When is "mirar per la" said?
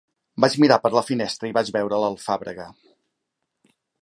0.63-1.03